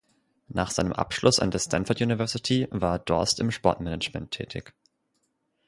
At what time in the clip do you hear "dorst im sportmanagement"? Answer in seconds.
2.97-4.31